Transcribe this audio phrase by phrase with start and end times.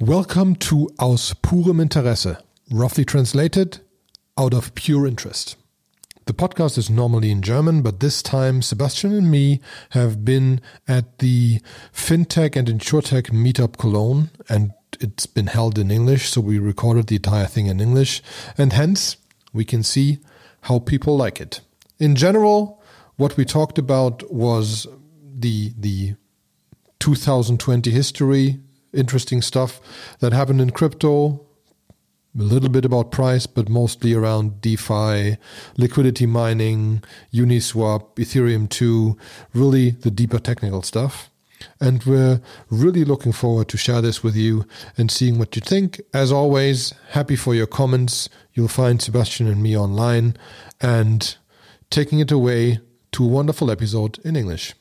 [0.00, 2.36] Welcome to Aus purem Interesse,
[2.70, 3.80] roughly translated,
[4.36, 5.56] out of pure interest.
[6.26, 11.20] The podcast is normally in German, but this time Sebastian and me have been at
[11.20, 11.62] the
[11.94, 17.16] FinTech and InsurTech Meetup Cologne, and it's been held in English, so we recorded the
[17.16, 18.22] entire thing in English,
[18.58, 19.16] and hence
[19.54, 20.18] we can see
[20.62, 21.62] how people like it.
[21.98, 22.82] In general,
[23.16, 24.86] what we talked about was
[25.22, 26.16] the the
[26.98, 28.60] 2020 history
[28.96, 29.80] interesting stuff
[30.20, 31.42] that happened in crypto.
[32.38, 35.38] A little bit about price, but mostly around DeFi,
[35.78, 37.02] liquidity mining,
[37.32, 39.16] Uniswap, Ethereum 2,
[39.54, 41.30] really the deeper technical stuff.
[41.80, 44.66] And we're really looking forward to share this with you
[44.98, 46.00] and seeing what you think.
[46.12, 48.28] As always, happy for your comments.
[48.52, 50.36] You'll find Sebastian and me online
[50.80, 51.36] and
[51.88, 52.80] taking it away
[53.12, 54.74] to a wonderful episode in English.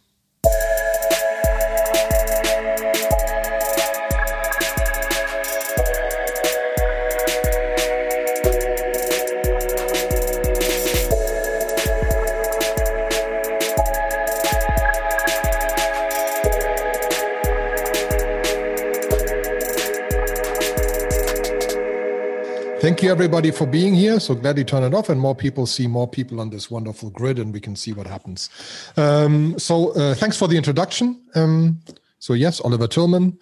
[22.95, 24.21] Thank you, everybody, for being here.
[24.21, 27.09] So glad you turned it off, and more people see more people on this wonderful
[27.09, 28.49] grid, and we can see what happens.
[28.95, 31.21] Um, so, uh, thanks for the introduction.
[31.35, 31.81] Um,
[32.19, 33.37] so, yes, Oliver Thylmann,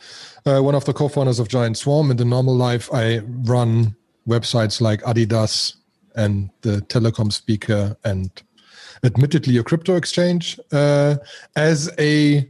[0.47, 2.09] uh, one of the co founders of Giant Swarm.
[2.09, 3.95] In the normal life, I run
[4.27, 5.75] websites like Adidas
[6.15, 8.31] and the Telecom Speaker, and
[9.03, 11.17] admittedly, a crypto exchange uh,
[11.55, 12.49] as a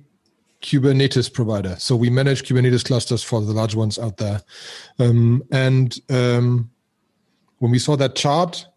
[0.61, 1.75] Kubernetes provider.
[1.79, 4.41] So we manage Kubernetes clusters for the large ones out there.
[4.99, 6.69] Um, and um,
[7.63, 8.67] when we saw that chart,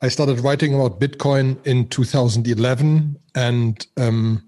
[0.00, 4.44] I started writing about Bitcoin in 2011 and um,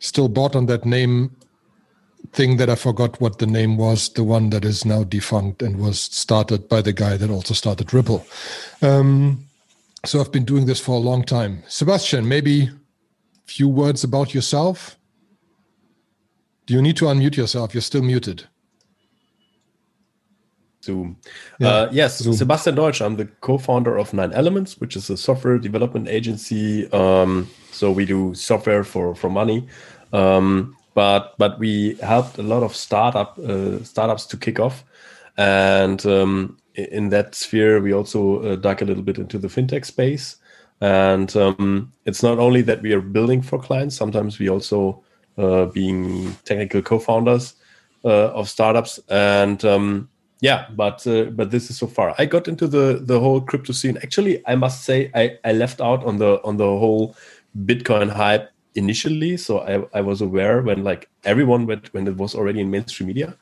[0.00, 1.30] still bought on that name
[2.32, 5.76] thing that I forgot what the name was, the one that is now defunct and
[5.76, 8.26] was started by the guy that also started Ripple.
[8.82, 9.46] Um,
[10.04, 11.62] so I've been doing this for a long time.
[11.68, 12.68] Sebastian, maybe
[13.46, 14.98] few words about yourself.
[16.66, 17.74] Do you need to unmute yourself?
[17.74, 18.48] You're still muted.
[20.84, 21.16] Zoom.
[21.58, 22.34] Yeah, uh, yes, Zoom.
[22.34, 23.00] Sebastian Deutsch.
[23.00, 26.90] I'm the co-founder of Nine Elements, which is a software development agency.
[26.92, 29.66] Um, so we do software for for money,
[30.12, 34.84] um, but but we helped a lot of startup uh, startups to kick off,
[35.36, 39.84] and um, in that sphere we also uh, dug a little bit into the fintech
[39.84, 40.36] space.
[40.80, 43.94] And um, it's not only that we are building for clients.
[43.94, 45.04] Sometimes we also
[45.38, 47.54] uh, being technical co-founders
[48.04, 50.08] uh, of startups and um,
[50.42, 52.14] yeah but uh, but this is so far.
[52.18, 53.96] I got into the the whole crypto scene.
[54.02, 57.16] Actually i must say i i left out on the on the whole
[57.64, 59.36] bitcoin hype initially.
[59.36, 63.06] So i, I was aware when like everyone went when it was already in mainstream
[63.06, 63.36] media.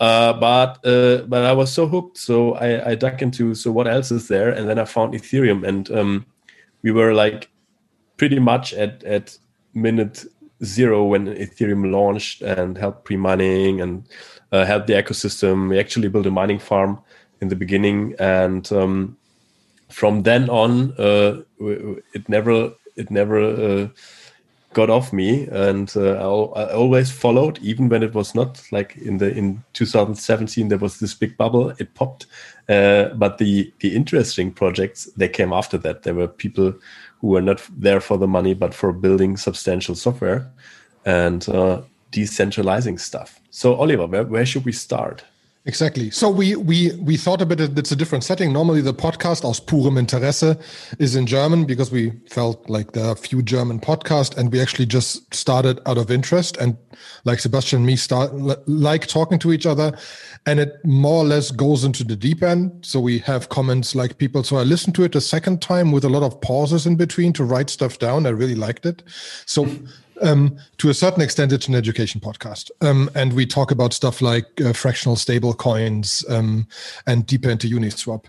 [0.00, 2.16] Uh, but uh, but i was so hooked.
[2.16, 4.50] So i i dug into so what else is there?
[4.50, 5.68] And then i found ethereum.
[5.68, 6.26] And um,
[6.82, 7.50] we were like
[8.16, 9.36] pretty much at at
[9.74, 10.24] minute
[10.64, 14.08] zero when ethereum launched and helped pre-mining and
[14.52, 15.68] uh, help the ecosystem.
[15.68, 17.00] We actually built a mining farm
[17.40, 19.16] in the beginning, and um,
[19.88, 23.88] from then on, uh, it never it never uh,
[24.72, 28.96] got off me, and uh, I, I, always followed, even when it was not like
[28.96, 32.26] in the in 2017 there was this big bubble, it popped.
[32.68, 36.02] Uh, but the the interesting projects they came after that.
[36.02, 36.74] There were people
[37.20, 40.50] who were not there for the money, but for building substantial software,
[41.04, 41.82] and uh,
[42.12, 43.40] decentralizing stuff.
[43.50, 45.24] So, Oliver, where, where should we start?
[45.68, 46.10] Exactly.
[46.10, 47.60] So we we we thought a bit.
[47.60, 48.54] It's a different setting.
[48.54, 50.56] Normally, the podcast aus purem Interesse
[50.98, 54.86] is in German because we felt like there are few German podcasts, and we actually
[54.86, 56.56] just started out of interest.
[56.56, 56.78] And
[57.24, 58.34] like Sebastian and me, start
[58.66, 59.92] like talking to each other,
[60.46, 62.72] and it more or less goes into the deep end.
[62.80, 64.44] So we have comments like people.
[64.44, 67.34] So I listened to it a second time with a lot of pauses in between
[67.34, 68.24] to write stuff down.
[68.24, 69.02] I really liked it.
[69.44, 69.68] So
[70.22, 72.70] um, to a certain extent, it's an education podcast.
[72.80, 76.66] Um, and we talk about stuff like uh, fractional stable coins um,
[77.06, 78.24] and deeper into Uniswap.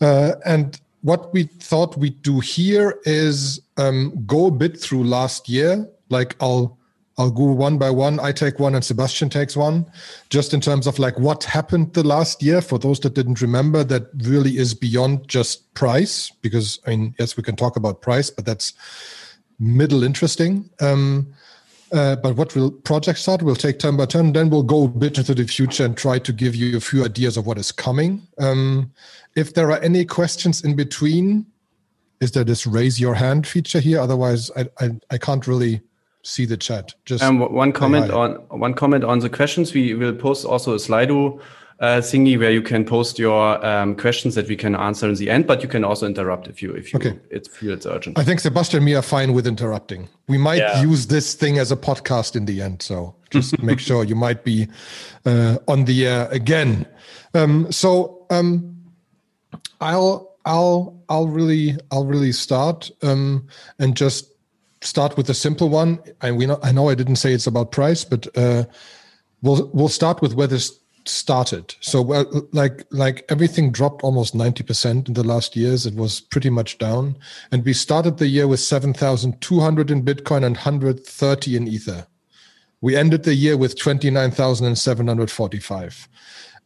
[0.00, 5.48] Uh, and what we thought we'd do here is um, go a bit through last
[5.48, 5.88] year.
[6.08, 6.78] Like I'll
[7.16, 8.18] I'll go one by one.
[8.18, 9.86] I take one and Sebastian takes one,
[10.30, 12.60] just in terms of like what happened the last year.
[12.60, 17.36] For those that didn't remember, that really is beyond just price, because I mean, yes,
[17.36, 18.72] we can talk about price, but that's
[19.60, 20.68] middle interesting.
[20.80, 21.34] Um,
[21.94, 23.42] uh, but what will project start?
[23.42, 24.32] We'll take turn by turn.
[24.32, 27.04] Then we'll go a bit into the future and try to give you a few
[27.04, 28.26] ideas of what is coming.
[28.38, 28.92] Um,
[29.36, 31.46] if there are any questions in between,
[32.20, 34.00] is there this raise your hand feature here?
[34.00, 35.80] Otherwise, I I, I can't really
[36.24, 36.94] see the chat.
[37.04, 39.72] Just um, one comment on one comment on the questions.
[39.72, 41.40] We will post also a Slido
[41.80, 45.28] uh, thingy where you can post your um, questions that we can answer in the
[45.28, 47.18] end, but you can also interrupt if you if you okay.
[47.30, 48.18] it feels urgent.
[48.18, 50.08] I think Sebastian and me are fine with interrupting.
[50.28, 50.82] We might yeah.
[50.82, 54.44] use this thing as a podcast in the end, so just make sure you might
[54.44, 54.68] be
[55.26, 56.86] uh, on the air again.
[57.34, 58.76] Um, so um,
[59.80, 63.48] I'll I'll I'll really I'll really start um,
[63.78, 64.30] and just
[64.80, 65.98] start with a simple one.
[66.20, 68.64] I we know, I know I didn't say it's about price, but uh,
[69.42, 71.74] we'll we'll start with whether this started.
[71.80, 75.86] So well, like like everything dropped almost 90% in the last years.
[75.86, 77.16] It was pretty much down.
[77.52, 82.06] And we started the year with 7,200 in Bitcoin and 130 in Ether.
[82.80, 86.08] We ended the year with 29,745.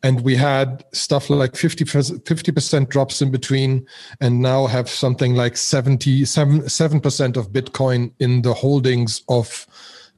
[0.02, 3.84] And we had stuff like 50, 50% drops in between,
[4.20, 9.66] and now have something like 77% of Bitcoin in the holdings of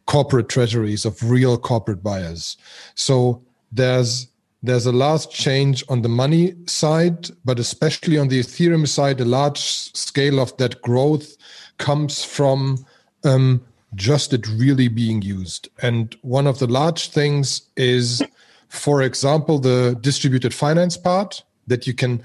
[0.06, 2.58] corporate treasuries, of real corporate buyers.
[2.94, 4.28] So there's
[4.62, 9.25] there's a large change on the money side, but especially on the Ethereum side, a
[9.25, 11.37] large scale of that growth
[11.78, 12.84] comes from
[13.25, 13.64] um,
[13.94, 15.69] just it really being used.
[15.81, 18.22] And one of the large things is,
[18.69, 22.22] for example, the distributed finance part that you can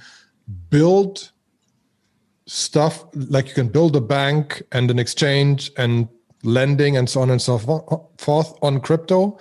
[0.70, 1.32] build
[2.48, 6.08] stuff like you can build a bank and an exchange and
[6.44, 7.58] lending and so on and so
[8.18, 9.40] forth on crypto.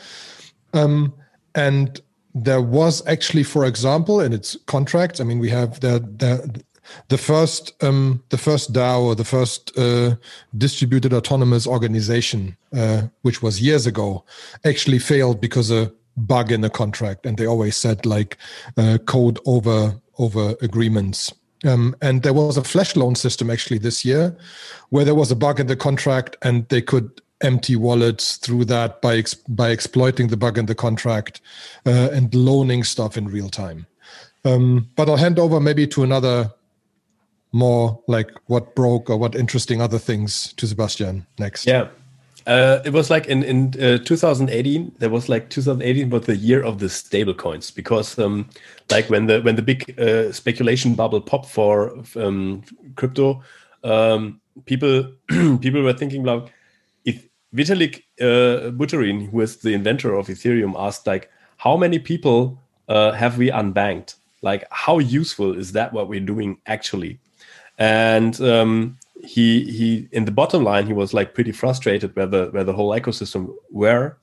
[0.73, 1.13] Um,
[1.55, 2.01] and
[2.35, 6.63] there was actually, for example, in its contracts, I mean, we have the the
[7.09, 10.17] the first um, the first DAO or the first uh,
[10.59, 14.25] distributed autonomous organization, uh, which was years ago,
[14.65, 18.37] actually failed because a bug in the contract, and they always said like
[18.77, 21.33] uh, code over over agreements.
[21.65, 24.37] Um, and there was a flash loan system actually this year
[24.91, 29.01] where there was a bug in the contract and they could empty wallets through that
[29.03, 31.41] by ex- by exploiting the bug in the contract
[31.87, 33.87] uh, and loaning stuff in real time.
[34.45, 36.53] Um, but I'll hand over maybe to another
[37.53, 41.67] more like what broke or what interesting other things to Sebastian next.
[41.67, 41.89] Yeah.
[42.47, 44.97] Uh, it was like in in uh, 2018.
[44.99, 48.51] There was like 2018 was the year of the stable coins because um,
[48.91, 52.63] like when the when the big uh, speculation bubble popped for um,
[52.97, 53.43] crypto,
[53.83, 55.11] um, people
[55.61, 56.53] people were thinking like
[57.55, 62.59] Vitalik uh, Buterin, who is the inventor of Ethereum, asked like, how many people
[62.89, 64.17] uh, have we unbanked?
[64.43, 65.93] Like, how useful is that?
[65.93, 67.19] What we're doing actually?
[67.79, 72.49] And um, he he in the bottom line, he was like pretty frustrated where the
[72.51, 74.17] where the whole ecosystem were,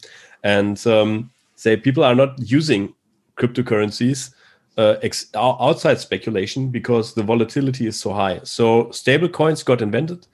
[0.43, 2.93] and um, say people are not using
[3.37, 4.33] cryptocurrencies
[4.77, 4.95] uh,
[5.35, 8.39] outside speculation because the volatility is so high.
[8.43, 10.27] So stable coins got invented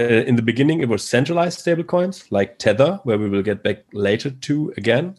[0.00, 3.84] uh, in the beginning it was centralized stablecoins like tether where we will get back
[3.92, 5.16] later to again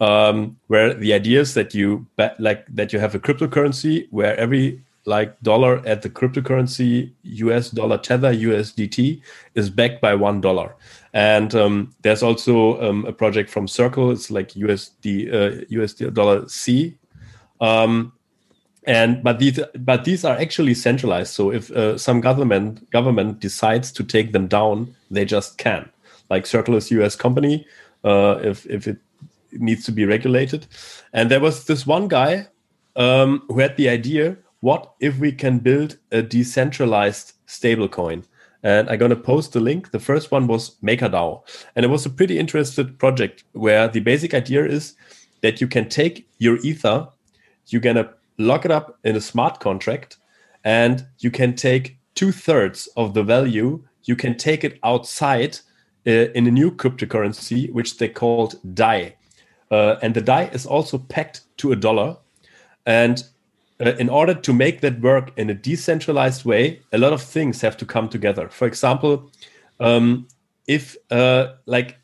[0.00, 2.06] um, where the idea is that you
[2.38, 7.98] like that you have a cryptocurrency where every like dollar at the cryptocurrency us dollar
[7.98, 9.20] tether usdt
[9.54, 10.74] is backed by one dollar.
[11.12, 16.48] And um, there's also um, a project from circle it's like usd uh, usd dollar
[16.48, 16.96] c.
[17.60, 18.12] Um,
[18.84, 21.32] and but these but these are actually centralized.
[21.32, 25.88] So if uh, some government government decides to take them down they just can.
[26.30, 27.66] Like circle is us company
[28.04, 28.98] uh, if if it
[29.52, 30.66] needs to be regulated.
[31.12, 32.48] And there was this one guy
[32.96, 38.24] um, who had the idea what if we can build a decentralized stablecoin?
[38.64, 39.90] And i'm going to post the link.
[39.90, 41.42] The first one was makerdao.
[41.74, 44.94] And it was a pretty interesting project where the basic idea is
[45.40, 47.08] that you can take your ether
[47.68, 50.16] you're going to lock it up in a smart contract,
[50.64, 53.82] and you can take two thirds of the value.
[54.04, 55.58] You can take it outside
[56.06, 59.16] uh, in a new cryptocurrency, which they called DAI.
[59.70, 62.16] Uh, and the DAI is also pegged to a dollar.
[62.84, 63.22] And
[63.84, 67.60] uh, in order to make that work in a decentralized way, a lot of things
[67.60, 68.48] have to come together.
[68.48, 69.30] For example,
[69.80, 70.28] um,
[70.66, 71.98] if uh, like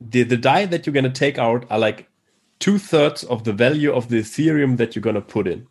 [0.00, 2.09] the, the DAI that you're going to take out are like
[2.60, 5.66] two thirds of the value of the Ethereum that you're going to put in.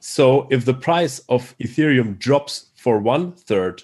[0.00, 3.82] So if the price of Ethereum drops for one third,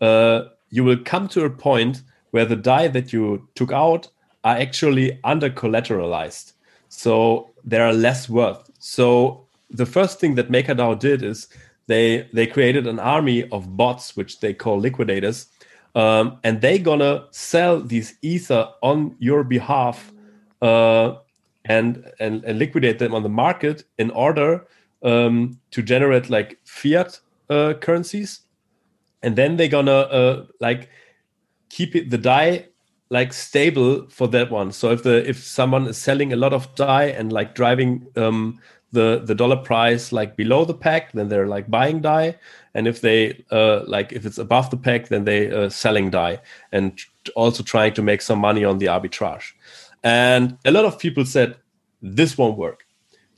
[0.00, 4.08] uh, you will come to a point where the DAI that you took out
[4.44, 6.52] are actually under collateralized.
[6.88, 8.70] So they are less worth.
[8.78, 11.48] So the first thing that MakerDAO did is
[11.86, 15.46] they they created an army of bots, which they call liquidators,
[15.94, 20.12] um, and they gonna sell these ether on your behalf
[20.62, 21.14] uh,
[21.68, 24.66] and, and, and liquidate them on the market in order
[25.02, 27.20] um, to generate like fiat
[27.50, 28.40] uh, currencies
[29.22, 30.90] and then they're gonna uh, like
[31.68, 32.66] keep it the Dai
[33.10, 34.70] like stable for that one.
[34.72, 38.60] So if the if someone is selling a lot of Dai and like driving um,
[38.92, 42.36] the the dollar price like below the pack then they're like buying Dai
[42.74, 46.40] and if they uh, like if it's above the pack then they uh, selling Dai
[46.72, 46.98] and
[47.36, 49.52] also trying to make some money on the arbitrage.
[50.02, 51.56] And a lot of people said
[52.02, 52.84] this won't work.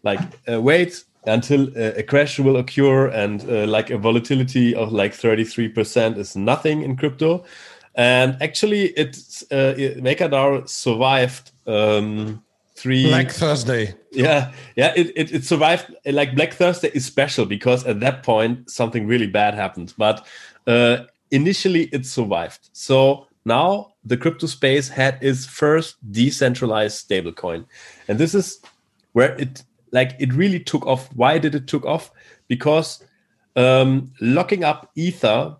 [0.02, 4.92] Like uh, wait until uh, a crash will occur and uh, like a volatility of
[4.92, 7.44] like 33% is nothing in crypto
[7.94, 12.42] and actually it's uh, MakerDAO survived um,
[12.74, 13.94] three Black Thursday.
[14.12, 15.94] Yeah, yeah, it, it, it survived.
[16.06, 20.26] Like Black Thursday is special because at that point something really bad happened, but
[20.66, 22.70] uh, initially it survived.
[22.72, 27.66] So now the crypto space had its first decentralized stablecoin,
[28.08, 28.60] and this is
[29.12, 31.08] where it like it really took off.
[31.14, 32.10] Why did it took off?
[32.48, 33.02] Because
[33.56, 35.56] um, locking up Ether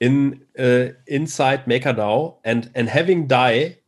[0.00, 3.78] in uh, inside MakerDAO and and having Dai,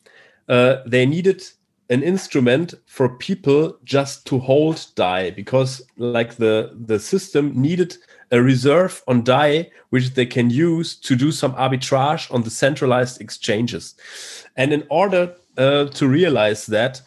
[0.49, 1.42] uh, they needed
[1.90, 7.97] an instrument for people just to hold Dai because like the the system needed
[8.30, 13.21] a reserve on Dai which they can use to do some arbitrage on the centralized
[13.21, 13.95] exchanges.
[14.57, 17.00] And in order uh, to realize that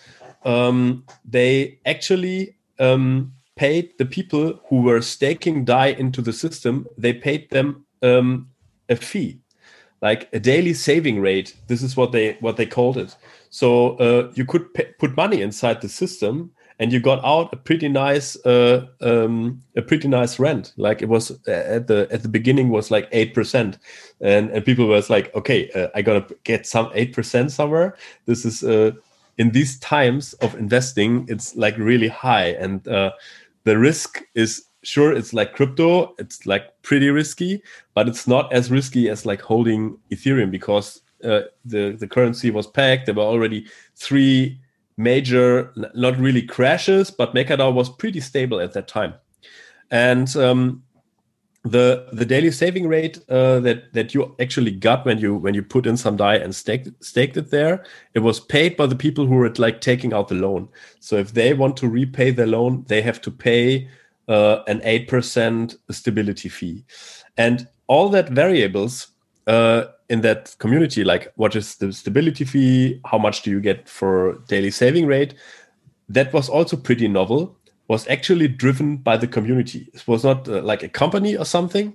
[0.43, 7.13] um, they actually um, paid the people who were staking Dai into the system they
[7.13, 8.49] paid them um,
[8.89, 9.40] a fee,
[10.01, 11.55] like a daily saving rate.
[11.67, 13.15] This is what they what they called it.
[13.49, 17.89] So uh, you could put money inside the system, and you got out a pretty
[17.89, 20.73] nice uh, um, a pretty nice rent.
[20.77, 23.77] Like it was uh, at the at the beginning was like eight percent,
[24.19, 27.95] and and people was like, okay, uh, I gotta get some eight percent somewhere.
[28.25, 28.91] This is uh,
[29.37, 33.11] in these times of investing, it's like really high, and uh,
[33.63, 37.61] the risk is sure it's like crypto it's like pretty risky
[37.93, 42.65] but it's not as risky as like holding ethereum because uh, the the currency was
[42.65, 44.59] pegged there were already three
[44.97, 49.13] major not really crashes but MakerDAO was pretty stable at that time.
[49.89, 50.83] And um,
[51.63, 55.61] the the daily saving rate uh, that that you actually got when you when you
[55.61, 59.25] put in some Dai and staked staked it there it was paid by the people
[59.25, 60.69] who were like taking out the loan.
[60.99, 63.89] So if they want to repay the loan they have to pay
[64.31, 66.85] uh, an 8% stability fee.
[67.37, 69.07] And all that variables
[69.45, 73.89] uh, in that community, like what is the stability fee, how much do you get
[73.89, 75.33] for daily saving rate,
[76.07, 77.57] that was also pretty novel,
[77.89, 79.89] was actually driven by the community.
[79.93, 81.93] It was not uh, like a company or something,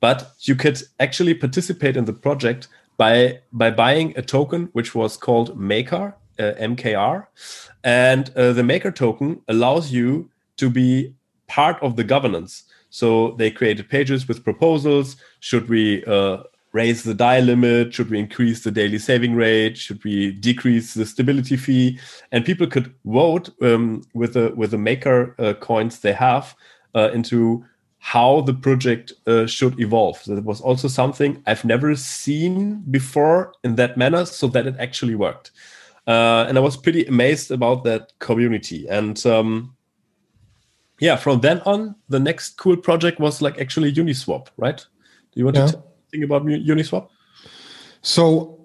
[0.00, 2.68] but you could actually participate in the project
[2.98, 7.26] by by buying a token which was called Maker, uh, MKR,
[7.82, 11.14] and uh, the Maker token allows you to be
[11.50, 12.52] part of the governance.
[12.90, 15.16] So they created pages with proposals.
[15.40, 16.38] Should we uh,
[16.72, 17.92] raise the Dai limit?
[17.94, 19.76] Should we increase the daily saving rate?
[19.76, 21.98] Should we decrease the stability fee?
[22.32, 26.54] And people could vote um, with the with the maker uh, coins they have
[26.94, 27.64] uh, into
[27.98, 30.22] how the project uh, should evolve.
[30.24, 35.16] That was also something I've never seen before in that manner, so that it actually
[35.16, 35.50] worked.
[36.06, 38.88] Uh, and I was pretty amazed about that community.
[38.88, 39.76] And um,
[41.00, 44.76] yeah, from then on, the next cool project was like actually Uniswap, right?
[45.32, 45.66] Do you want yeah.
[45.66, 47.08] to think about Uniswap?
[48.02, 48.58] So,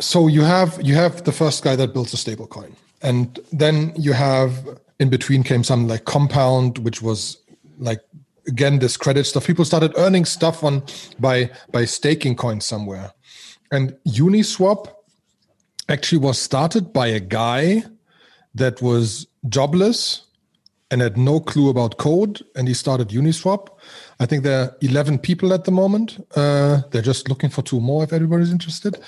[0.00, 3.92] so you have you have the first guy that builds a stable coin, and then
[3.96, 7.38] you have in between came some like Compound, which was
[7.78, 8.00] like
[8.48, 9.46] again this credit stuff.
[9.46, 10.82] People started earning stuff on
[11.20, 13.12] by by staking coins somewhere,
[13.70, 14.88] and Uniswap
[15.88, 17.84] actually was started by a guy
[18.54, 20.25] that was jobless
[20.90, 23.68] and had no clue about code and he started uniswap.
[24.20, 26.24] I think there are 11 people at the moment.
[26.36, 28.98] Uh, they're just looking for two more if everybody's interested.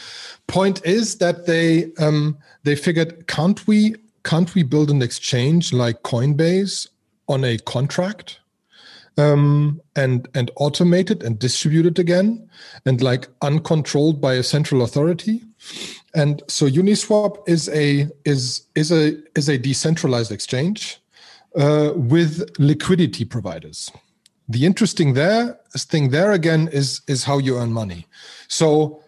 [0.49, 3.94] Point is that they um, they figured can't we
[4.25, 6.88] can't we build an exchange like coinbase
[7.28, 8.40] on a contract
[9.16, 12.49] um, and and automate it and distribute it again
[12.87, 15.42] and like uncontrolled by a central authority?
[16.14, 21.00] And so uniswap is a is is a is a decentralized exchange
[21.59, 23.91] uh, with liquidity providers.
[24.49, 28.07] The interesting there thing there again is is how you earn money.
[28.49, 29.03] So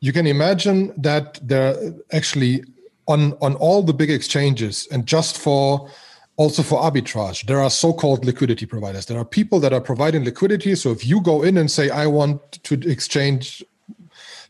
[0.00, 1.76] you can imagine that there
[2.12, 2.62] actually
[3.06, 5.88] on on all the big exchanges and just for
[6.36, 10.74] also for arbitrage there are so-called liquidity providers there are people that are providing liquidity
[10.74, 13.62] so if you go in and say i want to exchange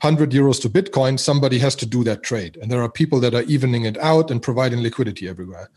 [0.04, 2.58] 100 euros to Bitcoin, somebody has to do that trade.
[2.60, 5.70] And there are people that are evening it out and providing liquidity everywhere.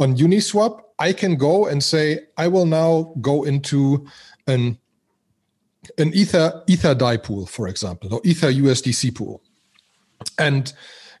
[0.00, 4.06] On Uniswap, I can go and say, I will now go into
[4.48, 4.78] an
[5.96, 9.40] an Ether Ether Dai pool, for example, or Ether USDC pool.
[10.38, 10.72] And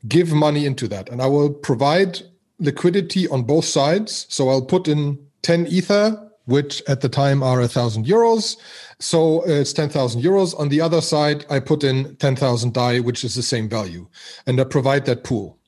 [0.08, 2.20] give money into that, and I will provide
[2.58, 4.26] liquidity on both sides.
[4.28, 8.56] So I'll put in 10 ether, which at the time are a thousand euros.
[8.98, 10.58] So uh, it's 10,000 euros.
[10.58, 14.08] On the other side, I put in 10,000 DAI, which is the same value,
[14.46, 15.58] and I provide that pool.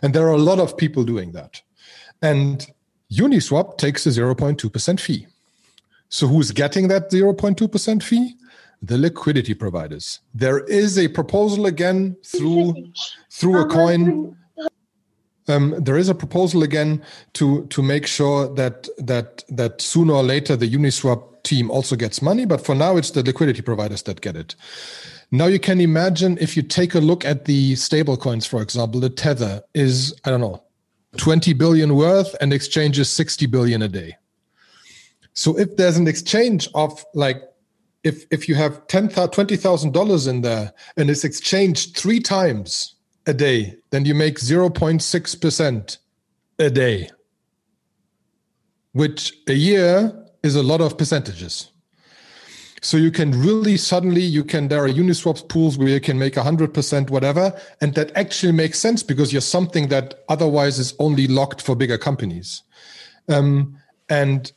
[0.00, 1.60] And there are a lot of people doing that.
[2.22, 2.64] And
[3.12, 5.26] Uniswap takes a 0.2% fee.
[6.08, 8.34] So who's getting that 0.2% fee?
[8.80, 10.20] The liquidity providers.
[10.34, 12.92] There is a proposal again through
[13.28, 14.36] through a coin.
[15.48, 17.02] Um, there is a proposal again
[17.34, 22.20] to to make sure that that that sooner or later the Uniswap team also gets
[22.20, 24.54] money, but for now it's the liquidity providers that get it.
[25.30, 29.10] Now you can imagine if you take a look at the stablecoins, for example, the
[29.10, 30.62] Tether is I don't know
[31.16, 34.16] 20 billion worth and exchanges 60 billion a day.
[35.34, 37.42] So if there's an exchange of like,
[38.04, 42.94] if if you have ten twenty thousand dollars in there and it's exchanged three times
[43.28, 45.98] a day, then you make zero point six percent
[46.58, 47.10] a day,
[48.92, 51.70] which a year is a lot of percentages.
[52.80, 56.36] So you can really suddenly you can there are Uniswap pools where you can make
[56.36, 61.26] hundred percent whatever, and that actually makes sense because you're something that otherwise is only
[61.26, 62.62] locked for bigger companies.
[63.28, 63.76] Um,
[64.08, 64.50] and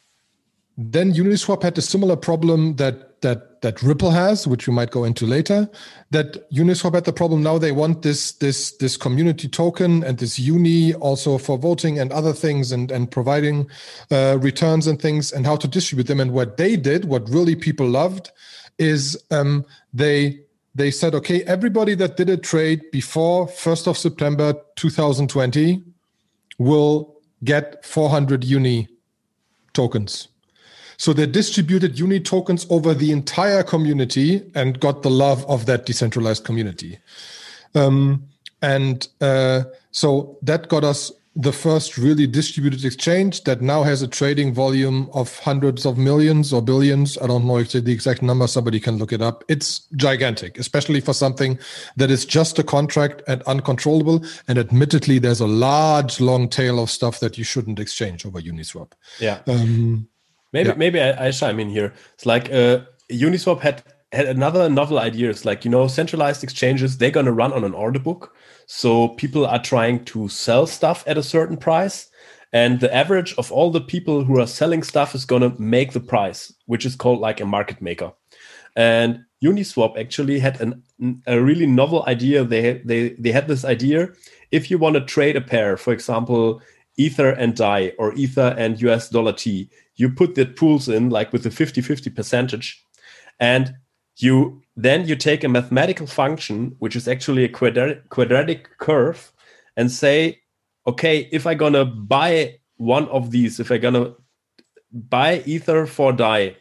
[0.78, 5.04] then Uniswap had a similar problem that that that Ripple has, which we might go
[5.04, 5.70] into later.
[6.10, 10.38] That Uniswap had the problem now they want this this this community token and this
[10.38, 13.70] Uni also for voting and other things and and providing
[14.12, 16.20] uh, returns and things and how to distribute them.
[16.20, 18.32] And what they did, what really people loved,
[18.78, 20.42] is um, they
[20.74, 25.84] they said, okay, everybody that did a trade before first of September 2020
[26.58, 28.88] will get 400 Uni
[29.74, 30.31] tokens
[31.02, 35.88] so they distributed Uni tokens over the entire community and got the love of that
[35.88, 37.00] decentralized community.
[37.74, 38.28] Um,
[38.62, 44.08] and uh, so that got us the first really distributed exchange that now has a
[44.08, 47.18] trading volume of hundreds of millions or billions.
[47.18, 48.46] I don't know the exact number.
[48.46, 49.44] Somebody can look it up.
[49.48, 51.58] It's gigantic, especially for something
[51.96, 54.24] that is just a contract and uncontrollable.
[54.48, 58.92] And admittedly, there's a large, long tail of stuff that you shouldn't exchange over Uniswap.
[59.20, 59.40] Yeah.
[59.48, 60.08] Um,
[60.54, 60.76] Maybe yeah.
[60.76, 61.94] maybe I, I chime in here.
[62.14, 65.30] It's like uh, Uniswap had had another novel idea.
[65.30, 68.36] It's like you know centralized exchanges they're going to run on an order book,
[68.66, 72.10] so people are trying to sell stuff at a certain price,
[72.52, 75.94] and the average of all the people who are selling stuff is going to make
[75.94, 78.12] the price, which is called like a market maker.
[78.76, 80.84] And Uniswap actually had an,
[81.28, 82.44] a really novel idea.
[82.44, 84.10] They they they had this idea:
[84.52, 86.62] if you want to trade a pair, for example,
[86.98, 89.70] Ether and DAI or Ether and US dollar T,
[90.02, 92.84] you put the pools in like with a 50-50 percentage
[93.40, 93.76] and
[94.18, 99.32] you then you take a mathematical function which is actually a quadratic, quadratic curve
[99.78, 100.40] and say
[100.88, 104.12] okay if i'm gonna buy one of these if i'm gonna
[104.92, 106.56] buy ether for DAI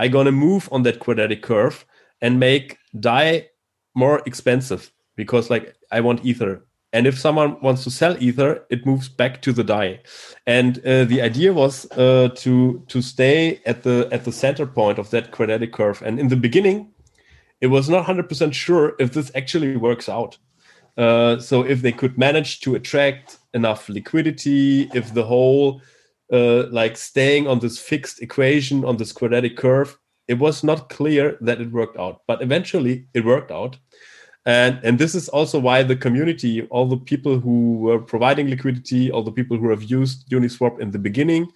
[0.00, 1.86] i'm gonna move on that quadratic curve
[2.20, 3.48] and make DAI
[3.94, 8.84] more expensive because like i want ether and if someone wants to sell ether it
[8.84, 10.00] moves back to the DAI
[10.46, 14.98] and uh, the idea was uh, to to stay at the at the center point
[14.98, 16.02] of that quadratic curve.
[16.02, 16.92] And in the beginning
[17.60, 20.38] it was not 100% sure if this actually works out.
[20.96, 25.82] Uh, so if they could manage to attract enough liquidity if the whole
[26.32, 31.36] uh, like staying on this fixed equation on this quadratic curve it was not clear
[31.40, 32.22] that it worked out.
[32.28, 33.76] But eventually it worked out
[34.46, 39.10] and and this is also why the community all the people who were providing liquidity
[39.10, 41.46] all the people who have used uniswap in the beginning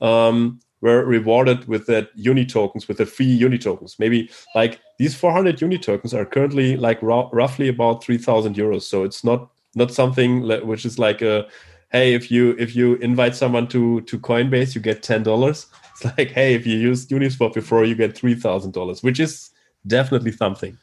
[0.00, 3.98] um, were rewarded with that uni tokens with the free uni tokens.
[3.98, 8.82] Maybe like these 400 uni tokens are currently like roughly about 3000 euros.
[8.82, 11.46] So it's not not something which is like a
[11.92, 16.30] hey if you if you invite someone to to coinbase you get $10 it's like
[16.32, 19.50] hey if you used uniswap before you get $3000 which is
[19.86, 20.76] definitely something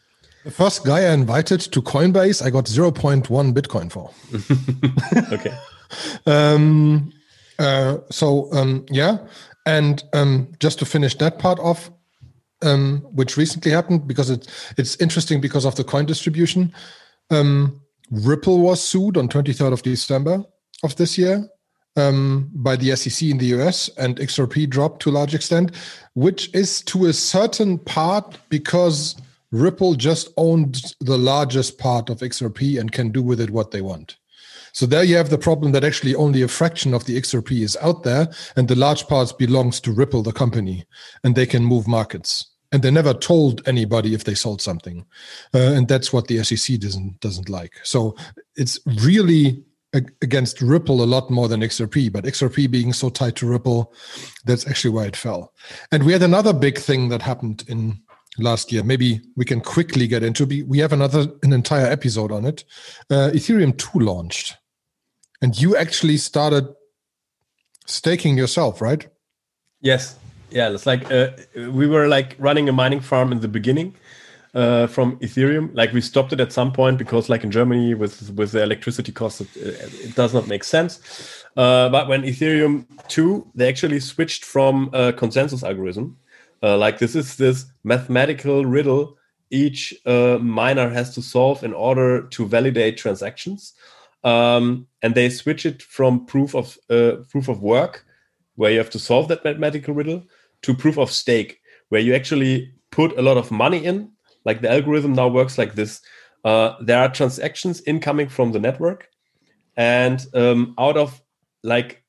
[0.43, 4.11] the first guy I invited to Coinbase, I got 0.1 Bitcoin for.
[5.33, 5.55] okay.
[6.25, 7.11] um,
[7.57, 9.17] uh, so, um, yeah.
[9.65, 11.91] And um, just to finish that part off,
[12.61, 14.47] um, which recently happened because it,
[14.77, 16.73] it's interesting because of the coin distribution.
[17.29, 20.43] Um, Ripple was sued on 23rd of December
[20.83, 21.47] of this year
[21.95, 25.75] um, by the SEC in the US, and XRP dropped to a large extent,
[26.13, 29.15] which is to a certain part because
[29.51, 33.81] Ripple just owned the largest part of XRP and can do with it what they
[33.81, 34.17] want.
[34.73, 37.77] So there you have the problem that actually only a fraction of the XRP is
[37.81, 40.85] out there, and the large parts belongs to Ripple, the company,
[41.23, 42.45] and they can move markets.
[42.71, 45.05] and they never told anybody if they sold something,
[45.53, 47.73] uh, and that's what the SEC doesn't doesn't like.
[47.83, 48.15] So
[48.55, 49.63] it's really
[50.21, 53.91] against Ripple a lot more than XRP, but XRP being so tied to Ripple,
[54.45, 55.51] that's actually why it fell.
[55.91, 57.99] And we had another big thing that happened in
[58.39, 58.83] last year.
[58.83, 60.45] Maybe we can quickly get into.
[60.45, 62.63] We have another an entire episode on it.
[63.09, 64.57] Uh, Ethereum two launched,
[65.41, 66.67] and you actually started
[67.85, 69.07] staking yourself, right?
[69.81, 70.17] Yes.
[70.51, 70.69] Yeah.
[70.69, 73.95] It's like uh, we were like running a mining farm in the beginning
[74.53, 75.69] uh, from Ethereum.
[75.73, 79.11] Like we stopped it at some point because, like in Germany, with with the electricity
[79.11, 80.99] costs, it, it does not make sense.
[81.57, 86.17] Uh, but when Ethereum two, they actually switched from a consensus algorithm.
[86.61, 89.17] Uh, like this is this mathematical riddle
[89.51, 93.73] each uh, miner has to solve in order to validate transactions.
[94.23, 98.05] Um, and they switch it from proof of uh, proof of work,
[98.55, 100.23] where you have to solve that mathematical riddle,
[100.63, 104.11] to proof of stake, where you actually put a lot of money in
[104.45, 106.01] like the algorithm now works like this.
[106.43, 109.09] Uh, there are transactions incoming from the network,
[109.77, 111.21] and um, out of
[111.63, 112.03] like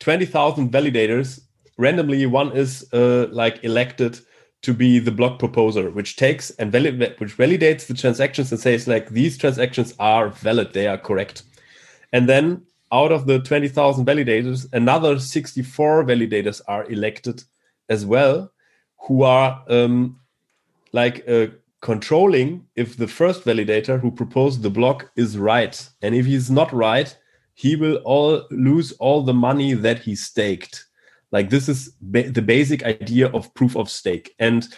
[0.00, 1.40] 20,000 validators,
[1.76, 4.20] randomly one is uh, like elected
[4.62, 8.88] to be the block proposer, which takes and valid- which validates the transactions and says
[8.88, 11.42] like these transactions are valid, they are correct.
[12.12, 17.42] And then out of the 20,000 validators, another 64 validators are elected
[17.88, 18.52] as well,
[19.06, 20.18] who are um,
[20.92, 21.48] like uh,
[21.82, 25.86] controlling if the first validator who proposed the block is right.
[26.00, 27.14] And if he's not right,
[27.54, 30.86] he will all lose all the money that he staked.
[31.34, 34.34] Like this is ba- the basic idea of proof of stake.
[34.38, 34.68] And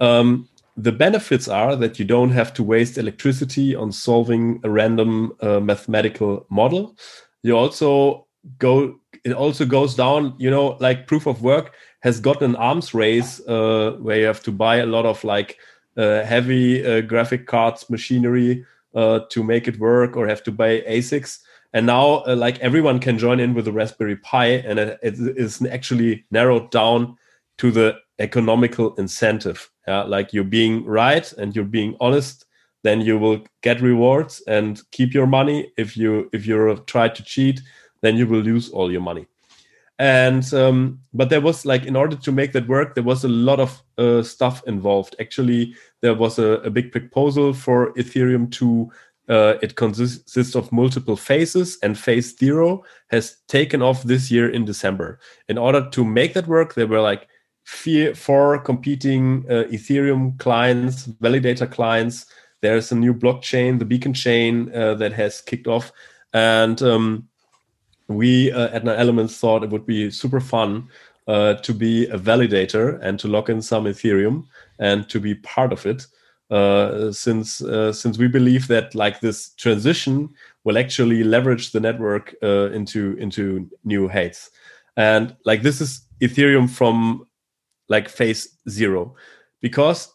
[0.00, 5.32] um, the benefits are that you don't have to waste electricity on solving a random
[5.42, 6.96] uh, mathematical model.
[7.42, 8.26] You also
[8.58, 12.94] go, it also goes down, you know, like proof of work has got an arms
[12.94, 15.58] race uh, where you have to buy a lot of like
[15.98, 20.80] uh, heavy uh, graphic cards machinery uh, to make it work or have to buy
[20.88, 21.40] ASICs.
[21.72, 25.14] And now, uh, like everyone can join in with the Raspberry Pi, and it, it
[25.18, 27.16] is actually narrowed down
[27.58, 29.70] to the economical incentive.
[29.86, 30.02] Yeah?
[30.02, 32.46] Like you're being right and you're being honest,
[32.82, 35.72] then you will get rewards and keep your money.
[35.76, 37.60] If you if you try to cheat,
[38.02, 39.26] then you will lose all your money
[39.98, 43.28] and um, but there was like in order to make that work there was a
[43.28, 48.90] lot of uh, stuff involved actually there was a, a big proposal for ethereum 2
[49.28, 54.64] uh, it consists of multiple phases and phase zero has taken off this year in
[54.64, 55.18] december.
[55.48, 57.28] In order to make that work there were like
[58.14, 62.26] four competing uh, ethereum clients validator clients.
[62.62, 65.92] There's a new blockchain the beacon chain uh, that has kicked off.
[66.32, 67.28] And um,
[68.08, 70.88] we uh, at Nine Elements thought it would be super fun
[71.26, 74.46] uh, to be a validator and to lock in some Ethereum
[74.78, 76.06] and to be part of it.
[76.48, 80.28] Uh, since uh, since we believe that like this transition
[80.62, 84.50] will actually leverage the network uh, into into new heights,
[84.96, 87.26] and like this is Ethereum from
[87.88, 89.16] like phase zero,
[89.60, 90.08] because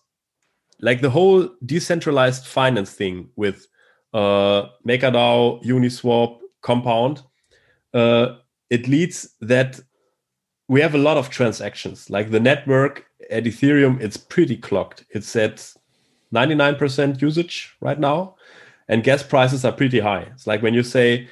[0.79, 3.67] like the whole decentralized finance thing with
[4.13, 7.23] uh, MakerDAO, Uniswap, Compound
[7.93, 8.37] uh,
[8.69, 9.79] it leads that
[10.67, 12.09] we have a lot of transactions.
[12.09, 15.05] Like the network at Ethereum, it's pretty clocked.
[15.09, 15.73] It's at
[16.33, 18.35] 99% usage right now,
[18.87, 20.27] and gas prices are pretty high.
[20.33, 21.27] It's like when you say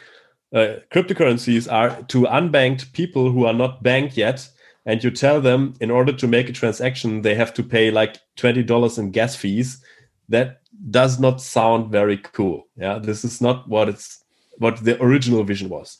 [0.53, 4.47] uh, cryptocurrencies are to unbanked people who are not banked yet,
[4.85, 8.17] and you tell them in order to make a transaction, they have to pay like
[8.37, 9.83] $20 in gas fees.
[10.29, 12.67] That does not sound very cool.
[12.75, 14.23] Yeah, this is not what it's
[14.57, 15.99] what the original vision was.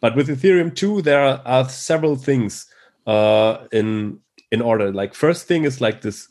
[0.00, 2.66] But with Ethereum 2, there are, are several things
[3.06, 4.92] uh, in in order.
[4.92, 6.28] Like first thing is like this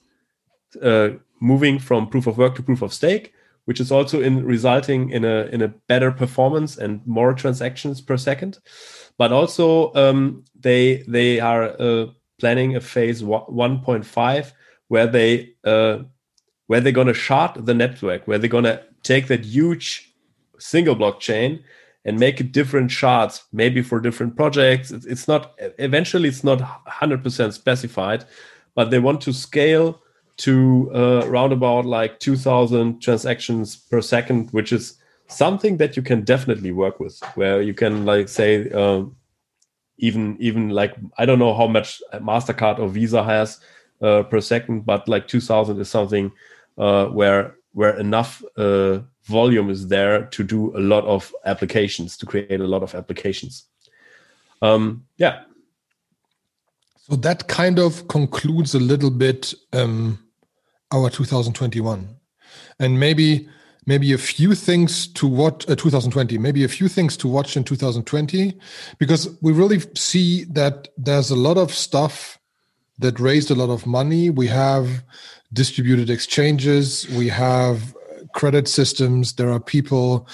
[0.81, 3.33] uh, moving from proof of work to proof of stake,
[3.65, 8.17] which is also in resulting in a in a better performance and more transactions per
[8.17, 8.59] second.
[9.17, 12.07] But also um, they they are uh,
[12.39, 14.51] planning a phase 1.5
[14.87, 15.99] where they uh,
[16.67, 20.13] where they're gonna shard the network, where they're gonna take that huge
[20.57, 21.63] single blockchain
[22.05, 24.91] and make it different shards, maybe for different projects.
[24.91, 28.25] It's not eventually it's not 100% specified,
[28.73, 30.01] but they want to scale
[30.39, 34.97] to uh, about like 2000 transactions per second, which is
[35.27, 39.15] something that you can definitely work with, where you can like say um,
[39.97, 43.59] even even like I don't know how much Mastercard or Visa has
[44.01, 46.31] uh, per second, but like 2000 is something
[46.77, 52.25] uh, where where enough uh, volume is there to do a lot of applications, to
[52.25, 53.65] create a lot of applications.
[54.61, 55.43] Um, yeah.
[56.97, 60.19] So that kind of concludes a little bit um,
[60.91, 62.15] our 2021
[62.79, 63.47] and maybe
[63.85, 67.63] maybe a few things to what uh, 2020 maybe a few things to watch in
[67.63, 68.57] 2020
[68.97, 72.39] because we really see that there's a lot of stuff
[72.99, 74.29] that raised a lot of money.
[74.29, 75.03] We have
[75.51, 77.09] distributed exchanges.
[77.09, 77.95] We have
[78.33, 79.33] credit systems.
[79.33, 80.27] There are people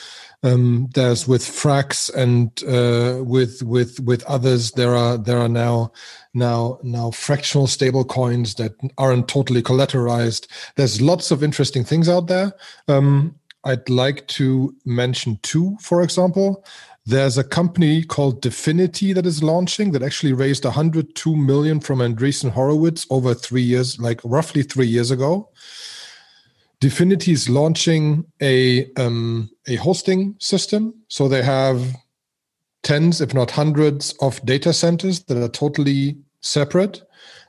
[0.45, 5.91] um, there's with Frax and uh, with with with others there are there are now
[6.33, 10.47] now now fractional stable coins that aren't totally collateralized.
[10.75, 12.53] There's lots of interesting things out there.
[12.87, 13.35] Um,
[13.67, 16.63] i'd like to mention two for example.
[17.07, 22.49] There's a company called Dfinity that is launching that actually raised 102 million from Andreessen
[22.49, 25.49] Horowitz over three years, like roughly three years ago.
[26.85, 31.95] Dfinity is launching a um, a hosting system, so they have
[32.83, 37.01] tens, if not hundreds, of data centers that are totally separate.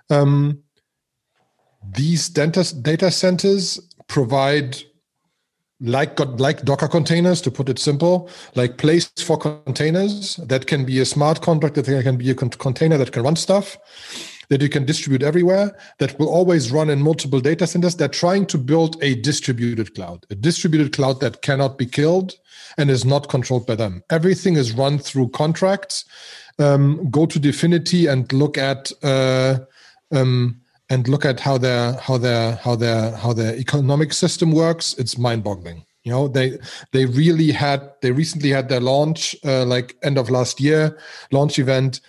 [0.09, 0.63] Um,
[1.93, 4.79] these data, data centers provide
[5.81, 11.01] like like docker containers to put it simple like place for containers that can be
[11.01, 13.77] a smart contract that can be a container that can run stuff
[14.49, 18.47] that you can distribute everywhere that will always run in multiple data centers they're trying
[18.47, 22.35] to build a distributed cloud a distributed cloud that cannot be killed
[22.79, 26.05] and is not controlled by them everything is run through contracts
[26.59, 29.59] um, go to Dfinity and look at uh,
[30.13, 34.95] um, and look at how their how their how their how their economic system works.
[34.95, 35.85] It's mind boggling.
[36.05, 36.59] You know, they
[36.93, 40.99] they really had they recently had their launch uh, like end of last year
[41.33, 42.01] launch event,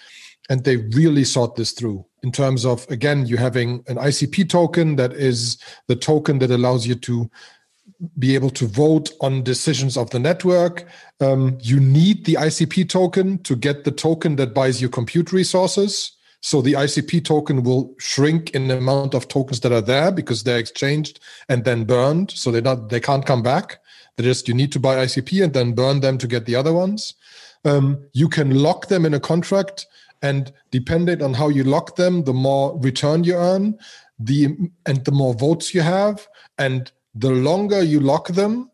[0.49, 4.95] and they really thought this through in terms of again you having an ICP token
[4.95, 5.57] that is
[5.87, 7.29] the token that allows you to
[8.19, 10.85] be able to vote on decisions of the network.
[11.19, 16.11] Um, you need the ICP token to get the token that buys you compute resources.
[16.41, 20.43] So the ICP token will shrink in the amount of tokens that are there because
[20.43, 22.31] they're exchanged and then burned.
[22.31, 23.79] So they not they can't come back.
[24.15, 26.73] They just you need to buy ICP and then burn them to get the other
[26.73, 27.15] ones.
[27.65, 29.87] Um, you can lock them in a contract,
[30.21, 33.77] and depending on how you lock them, the more return you earn,
[34.19, 36.27] the and the more votes you have,
[36.57, 38.71] and the longer you lock them